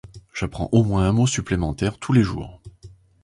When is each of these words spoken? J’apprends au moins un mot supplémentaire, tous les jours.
J’apprends 0.33 0.67
au 0.71 0.83
moins 0.83 1.07
un 1.07 1.11
mot 1.11 1.27
supplémentaire, 1.27 1.99
tous 1.99 2.11
les 2.11 2.23
jours. 2.23 2.59